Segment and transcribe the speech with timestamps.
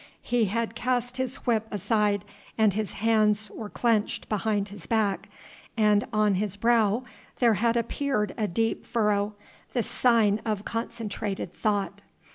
[0.23, 2.25] He had cast his whip aside
[2.57, 5.29] and his hands were clenched behind his back,
[5.77, 7.03] and on his brow
[7.37, 9.35] there had appeared a deep furrow,
[9.73, 12.01] the sign of concentrated thought.